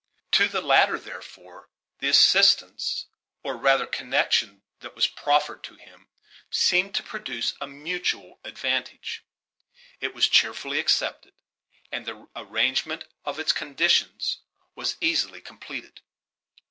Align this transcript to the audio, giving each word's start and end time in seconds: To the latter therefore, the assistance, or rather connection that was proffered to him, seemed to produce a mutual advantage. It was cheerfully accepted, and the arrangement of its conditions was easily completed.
To 0.31 0.47
the 0.47 0.61
latter 0.63 0.97
therefore, 0.97 1.69
the 1.99 2.07
assistance, 2.09 3.05
or 3.43 3.55
rather 3.55 3.85
connection 3.85 4.63
that 4.79 4.95
was 4.95 5.05
proffered 5.05 5.61
to 5.65 5.75
him, 5.75 6.07
seemed 6.49 6.95
to 6.95 7.03
produce 7.03 7.53
a 7.61 7.67
mutual 7.67 8.39
advantage. 8.43 9.23
It 9.99 10.15
was 10.15 10.27
cheerfully 10.27 10.79
accepted, 10.79 11.33
and 11.91 12.07
the 12.07 12.27
arrangement 12.35 13.03
of 13.25 13.37
its 13.37 13.51
conditions 13.51 14.39
was 14.73 14.97
easily 15.01 15.39
completed. 15.39 16.01